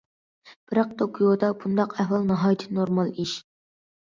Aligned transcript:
بىراق 0.71 0.95
توكيودا 1.01 1.49
بۇنداق 1.65 1.93
ئەھۋال 1.99 2.27
ناھايىتى 2.33 2.73
نورمال 2.79 3.13
ئىش. 3.27 3.37